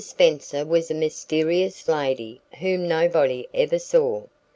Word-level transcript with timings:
Spenser 0.03 0.65
was 0.65 0.89
a 0.89 0.95
mysterious 0.95 1.87
lady 1.87 2.41
whom 2.57 2.87
nobody 2.87 3.47
ever 3.53 3.77
saw. 3.77 4.23